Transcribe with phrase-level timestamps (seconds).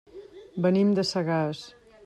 [0.65, 1.65] Venim de Sagàs.